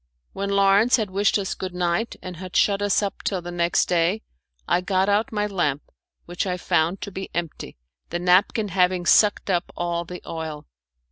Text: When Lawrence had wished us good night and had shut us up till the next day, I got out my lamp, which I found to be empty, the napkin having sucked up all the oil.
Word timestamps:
When 0.33 0.49
Lawrence 0.49 0.95
had 0.95 1.11
wished 1.11 1.37
us 1.37 1.53
good 1.53 1.75
night 1.75 2.15
and 2.23 2.37
had 2.37 2.55
shut 2.55 2.81
us 2.81 3.03
up 3.03 3.21
till 3.21 3.39
the 3.39 3.51
next 3.51 3.85
day, 3.85 4.23
I 4.67 4.81
got 4.81 5.09
out 5.09 5.31
my 5.31 5.45
lamp, 5.45 5.83
which 6.25 6.47
I 6.47 6.57
found 6.57 7.01
to 7.01 7.11
be 7.11 7.29
empty, 7.35 7.77
the 8.09 8.17
napkin 8.17 8.69
having 8.69 9.05
sucked 9.05 9.51
up 9.51 9.71
all 9.77 10.03
the 10.03 10.23
oil. 10.25 10.65